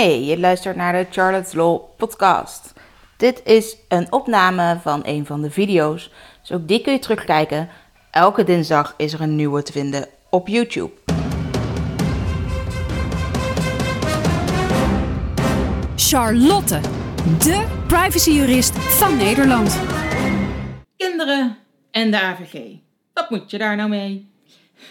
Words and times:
Hey, 0.00 0.24
je 0.24 0.38
luistert 0.38 0.76
naar 0.76 0.92
de 0.92 1.06
Charlotte's 1.10 1.52
Law 1.52 1.80
podcast. 1.96 2.72
Dit 3.16 3.42
is 3.44 3.76
een 3.88 4.12
opname 4.12 4.78
van 4.82 5.00
een 5.04 5.26
van 5.26 5.42
de 5.42 5.50
video's, 5.50 6.10
dus 6.40 6.52
ook 6.52 6.68
die 6.68 6.80
kun 6.80 6.92
je 6.92 6.98
terugkijken. 6.98 7.68
Elke 8.10 8.44
dinsdag 8.44 8.94
is 8.96 9.12
er 9.12 9.20
een 9.20 9.36
nieuwe 9.36 9.62
te 9.62 9.72
vinden 9.72 10.08
op 10.30 10.48
YouTube. 10.48 10.90
Charlotte, 15.96 16.80
de 17.38 17.66
privacyjurist 17.86 18.78
van 18.78 19.16
Nederland. 19.16 19.80
Kinderen 20.96 21.56
en 21.90 22.10
de 22.10 22.20
AVG. 22.20 22.60
Wat 23.12 23.30
moet 23.30 23.50
je 23.50 23.58
daar 23.58 23.76
nou 23.76 23.88
mee? 23.88 24.30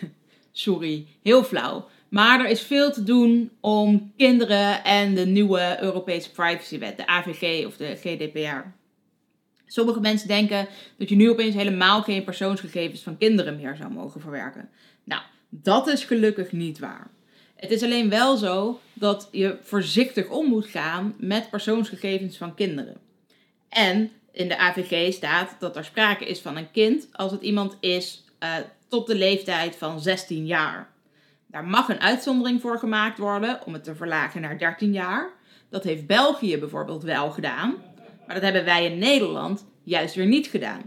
Sorry, 0.52 1.06
heel 1.22 1.44
flauw. 1.44 1.88
Maar 2.08 2.40
er 2.40 2.50
is 2.50 2.60
veel 2.60 2.92
te 2.92 3.02
doen 3.02 3.50
om 3.60 4.12
kinderen 4.16 4.84
en 4.84 5.14
de 5.14 5.26
nieuwe 5.26 5.76
Europese 5.80 6.30
privacywet, 6.30 6.96
de 6.96 7.06
AVG 7.06 7.66
of 7.66 7.76
de 7.76 7.96
GDPR. 7.96 8.68
Sommige 9.66 10.00
mensen 10.00 10.28
denken 10.28 10.68
dat 10.98 11.08
je 11.08 11.16
nu 11.16 11.30
opeens 11.30 11.54
helemaal 11.54 12.02
geen 12.02 12.24
persoonsgegevens 12.24 13.02
van 13.02 13.18
kinderen 13.18 13.56
meer 13.56 13.76
zou 13.76 13.92
mogen 13.92 14.20
verwerken. 14.20 14.68
Nou, 15.04 15.22
dat 15.48 15.86
is 15.86 16.04
gelukkig 16.04 16.52
niet 16.52 16.78
waar. 16.78 17.10
Het 17.56 17.70
is 17.70 17.82
alleen 17.82 18.08
wel 18.08 18.36
zo 18.36 18.80
dat 18.92 19.28
je 19.32 19.56
voorzichtig 19.60 20.28
om 20.28 20.46
moet 20.46 20.66
gaan 20.66 21.14
met 21.18 21.50
persoonsgegevens 21.50 22.36
van 22.36 22.54
kinderen. 22.54 22.96
En 23.68 24.10
in 24.32 24.48
de 24.48 24.58
AVG 24.58 25.12
staat 25.12 25.56
dat 25.58 25.76
er 25.76 25.84
sprake 25.84 26.24
is 26.24 26.40
van 26.40 26.56
een 26.56 26.70
kind 26.70 27.08
als 27.12 27.32
het 27.32 27.42
iemand 27.42 27.76
is 27.80 28.24
uh, 28.40 28.54
tot 28.88 29.06
de 29.06 29.14
leeftijd 29.14 29.76
van 29.76 30.00
16 30.00 30.46
jaar. 30.46 30.94
Daar 31.46 31.64
mag 31.64 31.88
een 31.88 32.00
uitzondering 32.00 32.60
voor 32.60 32.78
gemaakt 32.78 33.18
worden 33.18 33.60
om 33.66 33.72
het 33.72 33.84
te 33.84 33.94
verlagen 33.94 34.40
naar 34.40 34.58
13 34.58 34.92
jaar. 34.92 35.30
Dat 35.68 35.84
heeft 35.84 36.06
België 36.06 36.58
bijvoorbeeld 36.58 37.02
wel 37.02 37.30
gedaan, 37.30 37.74
maar 38.26 38.34
dat 38.34 38.44
hebben 38.44 38.64
wij 38.64 38.84
in 38.84 38.98
Nederland 38.98 39.66
juist 39.82 40.14
weer 40.14 40.26
niet 40.26 40.46
gedaan. 40.46 40.82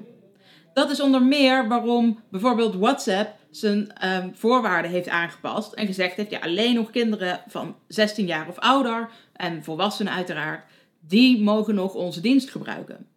Dat 0.73 0.89
is 0.89 1.01
onder 1.01 1.23
meer 1.23 1.67
waarom 1.67 2.19
bijvoorbeeld 2.29 2.75
WhatsApp 2.75 3.37
zijn 3.49 4.07
um, 4.07 4.35
voorwaarden 4.35 4.91
heeft 4.91 5.09
aangepast 5.09 5.73
en 5.73 5.85
gezegd 5.85 6.15
heeft: 6.15 6.29
ja, 6.29 6.39
alleen 6.39 6.75
nog 6.75 6.89
kinderen 6.89 7.43
van 7.47 7.75
16 7.87 8.25
jaar 8.25 8.47
of 8.47 8.59
ouder 8.59 9.09
en 9.33 9.63
volwassenen 9.63 10.13
uiteraard, 10.13 10.65
die 10.99 11.43
mogen 11.43 11.75
nog 11.75 11.93
onze 11.93 12.21
dienst 12.21 12.49
gebruiken. 12.49 13.07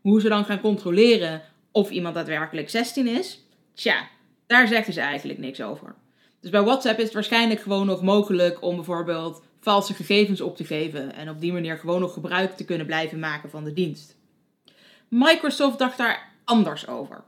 Hoe 0.00 0.20
ze 0.20 0.28
dan 0.28 0.44
gaan 0.44 0.60
controleren 0.60 1.42
of 1.70 1.90
iemand 1.90 2.14
daadwerkelijk 2.14 2.70
16 2.70 3.06
is, 3.06 3.44
tja, 3.74 4.08
daar 4.46 4.68
zeggen 4.68 4.92
ze 4.92 5.00
eigenlijk 5.00 5.38
niks 5.38 5.62
over. 5.62 5.94
Dus 6.42 6.50
bij 6.50 6.62
WhatsApp 6.62 6.98
is 6.98 7.04
het 7.04 7.14
waarschijnlijk 7.14 7.60
gewoon 7.60 7.86
nog 7.86 8.02
mogelijk 8.02 8.62
om 8.62 8.74
bijvoorbeeld 8.74 9.42
valse 9.60 9.94
gegevens 9.94 10.40
op 10.40 10.56
te 10.56 10.64
geven 10.64 11.14
en 11.14 11.28
op 11.28 11.40
die 11.40 11.52
manier 11.52 11.78
gewoon 11.78 12.00
nog 12.00 12.12
gebruik 12.12 12.56
te 12.56 12.64
kunnen 12.64 12.86
blijven 12.86 13.18
maken 13.18 13.50
van 13.50 13.64
de 13.64 13.72
dienst. 13.72 14.16
Microsoft 15.08 15.78
dacht 15.78 15.98
daar 15.98 16.32
anders 16.44 16.88
over. 16.88 17.24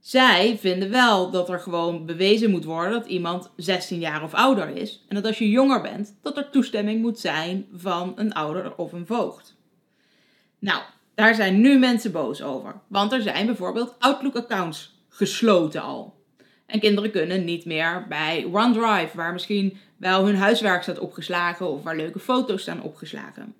Zij 0.00 0.58
vinden 0.58 0.90
wel 0.90 1.30
dat 1.30 1.48
er 1.48 1.60
gewoon 1.60 2.06
bewezen 2.06 2.50
moet 2.50 2.64
worden 2.64 2.92
dat 2.92 3.06
iemand 3.06 3.50
16 3.56 3.98
jaar 3.98 4.22
of 4.22 4.34
ouder 4.34 4.68
is. 4.68 5.04
En 5.08 5.14
dat 5.14 5.26
als 5.26 5.38
je 5.38 5.50
jonger 5.50 5.80
bent, 5.80 6.16
dat 6.22 6.36
er 6.36 6.50
toestemming 6.50 7.00
moet 7.00 7.18
zijn 7.18 7.66
van 7.74 8.12
een 8.16 8.32
ouder 8.32 8.76
of 8.76 8.92
een 8.92 9.06
voogd. 9.06 9.56
Nou, 10.58 10.82
daar 11.14 11.34
zijn 11.34 11.60
nu 11.60 11.78
mensen 11.78 12.12
boos 12.12 12.42
over. 12.42 12.80
Want 12.88 13.12
er 13.12 13.22
zijn 13.22 13.46
bijvoorbeeld 13.46 13.94
Outlook-accounts 13.98 14.98
gesloten 15.08 15.82
al. 15.82 16.23
En 16.66 16.80
kinderen 16.80 17.10
kunnen 17.10 17.44
niet 17.44 17.64
meer 17.64 18.06
bij 18.08 18.48
OneDrive, 18.52 19.16
waar 19.16 19.32
misschien 19.32 19.76
wel 19.96 20.24
hun 20.26 20.36
huiswerk 20.36 20.82
staat 20.82 20.98
opgeslagen 20.98 21.68
of 21.68 21.82
waar 21.82 21.96
leuke 21.96 22.18
foto's 22.18 22.62
staan 22.62 22.82
opgeslagen. 22.82 23.54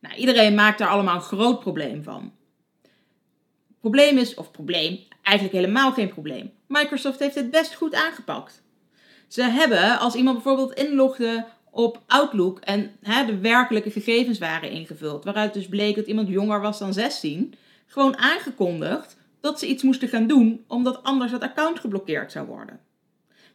Nou, 0.00 0.14
iedereen 0.14 0.54
maakt 0.54 0.78
daar 0.78 0.88
allemaal 0.88 1.14
een 1.14 1.20
groot 1.20 1.60
probleem 1.60 2.02
van. 2.02 2.32
Probleem 3.80 4.18
is, 4.18 4.34
of 4.34 4.50
probleem, 4.50 4.98
eigenlijk 5.22 5.56
helemaal 5.56 5.92
geen 5.92 6.08
probleem. 6.08 6.52
Microsoft 6.66 7.18
heeft 7.18 7.34
het 7.34 7.50
best 7.50 7.74
goed 7.74 7.94
aangepakt. 7.94 8.62
Ze 9.28 9.42
hebben, 9.42 9.98
als 9.98 10.14
iemand 10.14 10.42
bijvoorbeeld 10.42 10.78
inlogde 10.78 11.46
op 11.70 12.02
Outlook 12.06 12.58
en 12.58 12.96
hè, 13.02 13.24
de 13.24 13.38
werkelijke 13.38 13.90
gegevens 13.90 14.38
waren 14.38 14.70
ingevuld, 14.70 15.24
waaruit 15.24 15.54
dus 15.54 15.68
bleek 15.68 15.96
dat 15.96 16.06
iemand 16.06 16.28
jonger 16.28 16.60
was 16.60 16.78
dan 16.78 16.92
16, 16.92 17.54
gewoon 17.86 18.18
aangekondigd 18.18 19.16
dat 19.40 19.58
ze 19.58 19.66
iets 19.66 19.82
moesten 19.82 20.08
gaan 20.08 20.26
doen, 20.26 20.64
omdat 20.66 21.02
anders 21.02 21.32
het 21.32 21.42
account 21.42 21.80
geblokkeerd 21.80 22.32
zou 22.32 22.46
worden. 22.46 22.80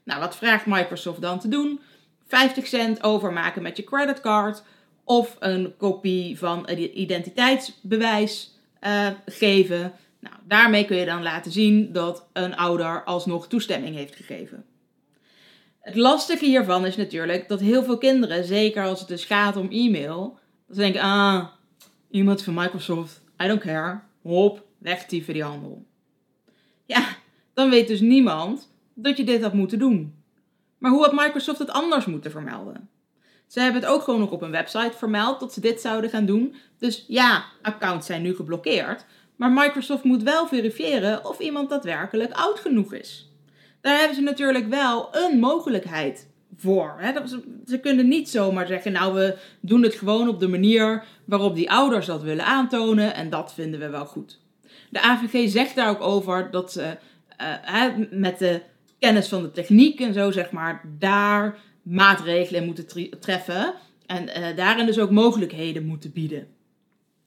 Nou, 0.04 0.20
wat 0.20 0.36
vraagt 0.36 0.66
Microsoft 0.66 1.22
dan 1.22 1.40
te 1.40 1.48
doen? 1.48 1.80
50 2.28 2.68
cent 2.68 3.04
overmaken 3.04 3.62
met 3.62 3.78
je 3.78 3.84
creditcard 3.84 4.64
of 5.04 5.36
een 5.40 5.74
kopie 5.78 6.38
van 6.38 6.64
een 6.70 7.02
identiteitsbewijs 7.02 8.54
uh, 8.82 9.08
geven. 9.26 9.94
Nou, 10.20 10.36
daarmee 10.48 10.86
kun 10.86 10.98
je 10.98 11.06
dan 11.06 11.24
laten 11.24 11.52
zien 11.52 11.92
dat 11.92 12.28
een 12.34 12.56
ouder 12.56 13.04
alsnog 13.04 13.48
toestemming 13.48 13.96
heeft 13.96 14.16
gegeven. 14.16 14.66
Het 15.80 15.96
lastige 15.96 16.46
hiervan 16.46 16.86
is 16.86 16.96
natuurlijk 16.96 17.48
dat 17.48 17.60
heel 17.60 17.84
veel 17.84 17.98
kinderen, 17.98 18.46
zeker 18.46 18.84
als 18.84 19.00
het 19.00 19.08
dus 19.08 19.26
gaat 19.26 19.56
om 19.56 19.72
e-mail, 19.72 20.40
denken, 20.68 21.02
ah, 21.02 21.46
iemand 22.10 22.44
van 22.44 22.54
Microsoft, 22.54 23.22
I 23.44 23.48
don't 23.48 23.62
care, 23.62 24.02
hop, 24.26 24.66
wegtieven 24.78 25.34
die 25.34 25.44
handel. 25.44 25.86
Ja, 26.86 27.08
dan 27.54 27.70
weet 27.70 27.88
dus 27.88 28.00
niemand 28.00 28.72
dat 28.94 29.18
je 29.18 29.24
dit 29.24 29.42
had 29.42 29.54
moeten 29.54 29.80
doen. 29.80 30.24
Maar 30.78 30.92
hoe 30.92 31.04
had 31.04 31.14
Microsoft 31.14 31.60
het 31.60 31.70
anders 31.70 32.06
moeten 32.06 32.32
vermelden? 32.32 32.90
Ze 33.48 33.60
hebben 33.60 33.82
het 33.82 33.90
ook 33.90 34.02
gewoon 34.02 34.20
nog 34.20 34.32
op 34.32 34.42
een 34.42 34.52
website 34.52 34.98
vermeld 34.98 35.40
dat 35.40 35.54
ze 35.54 35.60
dit 35.60 35.82
zouden 35.82 36.10
gaan 36.10 36.26
doen. 36.26 36.56
Dus 36.78 37.06
ja, 37.08 37.46
accounts 37.62 38.06
zijn 38.06 38.22
nu 38.22 38.36
geblokkeerd. 38.36 39.06
Maar 39.36 39.52
Microsoft 39.52 40.04
moet 40.04 40.24
wel 40.24 40.48
verifiëren 40.48 41.26
of 41.26 41.40
iemand 41.40 41.70
daadwerkelijk 41.70 42.32
oud 42.32 42.60
genoeg 42.60 42.94
is. 42.94 43.32
Daar 43.82 43.98
hebben 43.98 44.16
ze 44.16 44.22
natuurlijk 44.22 44.68
wel 44.68 45.16
een 45.16 45.40
mogelijkheid 45.40 46.30
voor. 46.58 46.96
Hè? 46.98 47.28
Ze 47.66 47.80
kunnen 47.80 48.08
niet 48.08 48.30
zomaar 48.30 48.68
zeggen, 48.68 48.92
nou 48.92 49.14
we 49.14 49.38
doen 49.60 49.84
het 49.84 49.96
gewoon 49.96 50.28
op 50.28 50.40
de 50.40 50.48
manier 50.48 51.04
waarop 51.26 51.56
die 51.56 51.72
ouders 51.72 52.06
dat 52.06 52.22
willen 52.22 52.46
aantonen 52.46 53.16
en 53.16 53.30
dat 53.30 53.54
vinden 53.54 53.80
we 53.80 53.90
wel 53.90 54.06
goed. 54.06 54.40
De 54.90 55.02
AVG 55.02 55.50
zegt 55.50 55.76
daar 55.76 55.90
ook 55.90 56.02
over 56.02 56.52
dat 56.52 56.72
ze 56.72 56.98
uh, 57.42 58.08
met 58.12 58.40
de 58.40 58.62
kennis 59.00 59.28
van 59.28 59.42
de 59.42 59.52
techniek 59.52 60.00
en 60.00 60.14
zo, 60.14 60.32
zeg 60.32 60.52
maar, 60.52 60.82
daar 61.00 61.58
maatregelen 61.82 62.66
moeten 62.66 62.86
treffen. 63.20 63.74
En 64.06 64.24
uh, 64.24 64.56
daarin 64.56 64.86
dus 64.86 65.00
ook 65.00 65.12
mogelijkheden 65.12 65.86
moeten 65.86 66.12
bieden. 66.12 66.48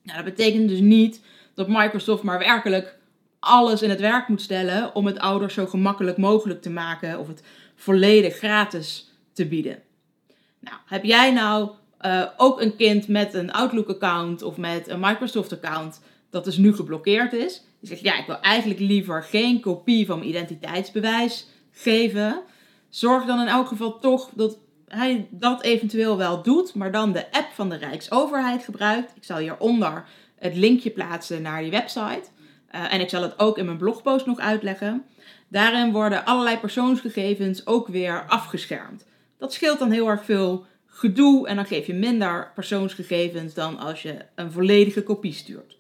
Nou, 0.02 0.24
dat 0.24 0.34
betekent 0.34 0.68
dus 0.68 0.80
niet 0.80 1.20
dat 1.54 1.68
Microsoft 1.68 2.22
maar 2.22 2.38
werkelijk 2.38 2.98
alles 3.40 3.82
in 3.82 3.90
het 3.90 4.00
werk 4.00 4.28
moet 4.28 4.42
stellen 4.42 4.94
om 4.94 5.06
het 5.06 5.18
ouders 5.18 5.54
zo 5.54 5.66
gemakkelijk 5.66 6.16
mogelijk 6.16 6.62
te 6.62 6.70
maken 6.70 7.18
of 7.18 7.28
het 7.28 7.42
volledig 7.74 8.36
gratis 8.36 9.12
te 9.38 9.46
bieden. 9.46 9.82
Nou, 10.60 10.76
heb 10.86 11.04
jij 11.04 11.32
nou 11.32 11.70
uh, 12.00 12.24
ook 12.36 12.60
een 12.60 12.76
kind 12.76 13.08
met 13.08 13.34
een 13.34 13.52
Outlook-account 13.52 14.42
of 14.42 14.56
met 14.56 14.88
een 14.88 15.00
Microsoft-account 15.00 16.00
dat 16.30 16.44
dus 16.44 16.56
nu 16.56 16.74
geblokkeerd 16.74 17.32
is. 17.32 17.62
Die 17.80 17.88
zegt, 17.88 18.00
ja, 18.00 18.18
ik 18.18 18.26
wil 18.26 18.40
eigenlijk 18.40 18.80
liever 18.80 19.22
geen 19.22 19.60
kopie 19.60 20.06
van 20.06 20.18
mijn 20.18 20.30
identiteitsbewijs 20.30 21.46
geven. 21.72 22.42
Zorg 22.88 23.24
dan 23.24 23.40
in 23.40 23.46
elk 23.46 23.66
geval 23.66 23.98
toch 23.98 24.30
dat 24.34 24.58
hij 24.88 25.28
dat 25.30 25.62
eventueel 25.62 26.16
wel 26.16 26.42
doet, 26.42 26.74
maar 26.74 26.92
dan 26.92 27.12
de 27.12 27.32
app 27.32 27.48
van 27.52 27.68
de 27.68 27.76
Rijksoverheid 27.76 28.64
gebruikt. 28.64 29.12
Ik 29.16 29.24
zal 29.24 29.36
hieronder 29.36 30.04
het 30.38 30.56
linkje 30.56 30.90
plaatsen 30.90 31.42
naar 31.42 31.62
die 31.62 31.70
website. 31.70 32.24
Uh, 32.74 32.92
en 32.92 33.00
ik 33.00 33.08
zal 33.08 33.22
het 33.22 33.38
ook 33.38 33.58
in 33.58 33.64
mijn 33.64 33.76
blogpost 33.76 34.26
nog 34.26 34.38
uitleggen. 34.38 35.04
Daarin 35.48 35.92
worden 35.92 36.24
allerlei 36.24 36.58
persoonsgegevens 36.58 37.66
ook 37.66 37.88
weer 37.88 38.24
afgeschermd. 38.28 39.06
Dat 39.38 39.52
scheelt 39.52 39.78
dan 39.78 39.90
heel 39.90 40.08
erg 40.08 40.24
veel 40.24 40.66
gedoe 40.86 41.48
en 41.48 41.56
dan 41.56 41.66
geef 41.66 41.86
je 41.86 41.94
minder 41.94 42.52
persoonsgegevens 42.54 43.54
dan 43.54 43.78
als 43.78 44.02
je 44.02 44.16
een 44.34 44.52
volledige 44.52 45.02
kopie 45.02 45.32
stuurt. 45.32 45.76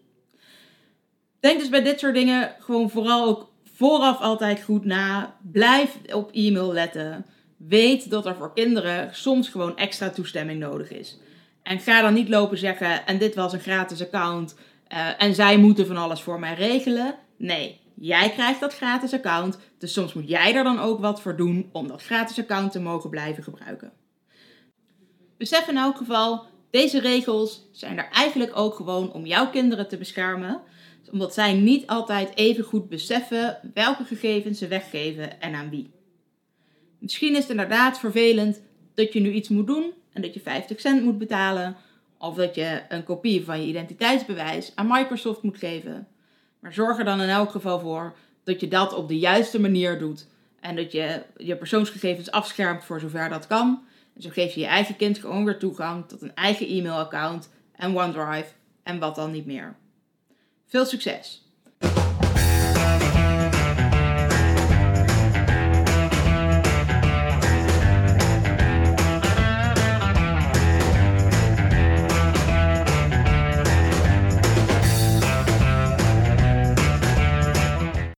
Denk 1.40 1.58
dus 1.58 1.68
bij 1.68 1.82
dit 1.82 1.98
soort 1.98 2.14
dingen 2.14 2.54
gewoon 2.58 2.90
vooral 2.90 3.26
ook 3.26 3.50
vooraf 3.74 4.20
altijd 4.20 4.62
goed 4.62 4.84
na. 4.84 5.36
Blijf 5.52 5.98
op 6.12 6.30
e-mail 6.32 6.72
letten. 6.72 7.26
Weet 7.56 8.10
dat 8.10 8.26
er 8.26 8.36
voor 8.36 8.52
kinderen 8.54 9.14
soms 9.14 9.48
gewoon 9.48 9.76
extra 9.76 10.10
toestemming 10.10 10.60
nodig 10.60 10.90
is. 10.90 11.18
En 11.62 11.80
ga 11.80 12.02
dan 12.02 12.14
niet 12.14 12.28
lopen 12.28 12.58
zeggen: 12.58 13.06
en 13.06 13.18
dit 13.18 13.34
was 13.34 13.52
een 13.52 13.60
gratis 13.60 14.02
account 14.02 14.54
uh, 14.92 15.22
en 15.22 15.34
zij 15.34 15.58
moeten 15.58 15.86
van 15.86 15.96
alles 15.96 16.20
voor 16.20 16.38
mij 16.38 16.54
regelen. 16.54 17.14
Nee, 17.36 17.80
jij 18.00 18.30
krijgt 18.30 18.60
dat 18.60 18.74
gratis 18.74 19.12
account. 19.12 19.58
Dus 19.78 19.92
soms 19.92 20.12
moet 20.12 20.28
jij 20.28 20.54
er 20.54 20.64
dan 20.64 20.78
ook 20.78 21.00
wat 21.00 21.20
voor 21.20 21.36
doen 21.36 21.68
om 21.72 21.88
dat 21.88 22.02
gratis 22.02 22.38
account 22.38 22.72
te 22.72 22.80
mogen 22.80 23.10
blijven 23.10 23.42
gebruiken. 23.42 23.92
Besef 25.36 25.68
in 25.68 25.76
elk 25.76 25.96
geval, 25.96 26.46
deze 26.70 27.00
regels 27.00 27.68
zijn 27.72 27.98
er 27.98 28.08
eigenlijk 28.12 28.56
ook 28.56 28.74
gewoon 28.74 29.12
om 29.12 29.26
jouw 29.26 29.50
kinderen 29.50 29.88
te 29.88 29.96
beschermen 29.96 30.62
omdat 31.12 31.34
zij 31.34 31.52
niet 31.52 31.86
altijd 31.86 32.36
even 32.36 32.64
goed 32.64 32.88
beseffen 32.88 33.58
welke 33.74 34.04
gegevens 34.04 34.58
ze 34.58 34.68
weggeven 34.68 35.40
en 35.40 35.54
aan 35.54 35.70
wie. 35.70 35.90
Misschien 36.98 37.32
is 37.32 37.40
het 37.40 37.50
inderdaad 37.50 37.98
vervelend 37.98 38.62
dat 38.94 39.12
je 39.12 39.20
nu 39.20 39.30
iets 39.30 39.48
moet 39.48 39.66
doen 39.66 39.92
en 40.12 40.22
dat 40.22 40.34
je 40.34 40.40
50 40.40 40.80
cent 40.80 41.02
moet 41.02 41.18
betalen. 41.18 41.76
Of 42.18 42.34
dat 42.34 42.54
je 42.54 42.82
een 42.88 43.04
kopie 43.04 43.44
van 43.44 43.60
je 43.60 43.66
identiteitsbewijs 43.66 44.72
aan 44.74 44.86
Microsoft 44.86 45.42
moet 45.42 45.58
geven. 45.58 46.06
Maar 46.60 46.72
zorg 46.72 46.98
er 46.98 47.04
dan 47.04 47.20
in 47.20 47.28
elk 47.28 47.50
geval 47.50 47.80
voor 47.80 48.16
dat 48.44 48.60
je 48.60 48.68
dat 48.68 48.94
op 48.94 49.08
de 49.08 49.18
juiste 49.18 49.60
manier 49.60 49.98
doet. 49.98 50.26
En 50.60 50.76
dat 50.76 50.92
je 50.92 51.22
je 51.36 51.56
persoonsgegevens 51.56 52.30
afschermt 52.30 52.84
voor 52.84 53.00
zover 53.00 53.28
dat 53.28 53.46
kan. 53.46 53.82
En 54.14 54.22
zo 54.22 54.30
geef 54.30 54.54
je 54.54 54.60
je 54.60 54.66
eigen 54.66 54.96
kind 54.96 55.18
gewoon 55.18 55.44
weer 55.44 55.58
toegang 55.58 56.08
tot 56.08 56.22
een 56.22 56.34
eigen 56.34 56.68
e-mailaccount 56.68 57.50
en 57.72 57.96
OneDrive 57.96 58.52
en 58.82 58.98
wat 58.98 59.14
dan 59.14 59.30
niet 59.30 59.46
meer. 59.46 59.76
Veel 60.66 60.84
succes! 60.84 61.47